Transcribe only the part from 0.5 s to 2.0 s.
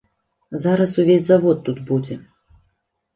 Зараз увесь завод тут